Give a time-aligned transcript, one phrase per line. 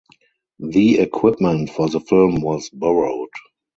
[0.57, 3.29] The equipment for the film was borrowed.